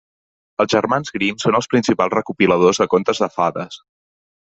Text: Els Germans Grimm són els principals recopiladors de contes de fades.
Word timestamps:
Els 0.63 0.71
Germans 0.73 1.11
Grimm 1.17 1.37
són 1.43 1.57
els 1.59 1.69
principals 1.73 2.15
recopiladors 2.15 2.81
de 2.85 2.87
contes 2.95 3.21
de 3.25 3.29
fades. 3.37 3.79